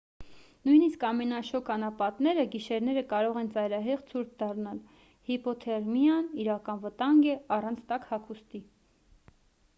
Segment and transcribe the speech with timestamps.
[0.67, 4.81] նույնիսկ ամենաշոգ անապատները գիշերները կարող են ծայրահեղ ցուրտ դառնալ
[5.31, 8.65] հիպոթերմիան իրական վտանգ է առանց տաք հագուստի